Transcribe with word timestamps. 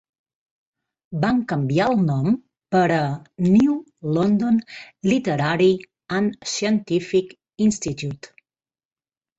Van 1.25 1.41
canviar 1.51 1.89
el 1.93 2.01
nom 2.07 2.39
per 2.77 2.81
a 2.95 3.03
"New 3.51 3.77
London 4.17 4.59
Literary 5.13 5.71
and 6.23 6.37
Scientific 6.57 7.39
Institute". 7.71 8.39